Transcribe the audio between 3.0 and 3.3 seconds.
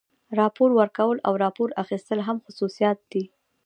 دي.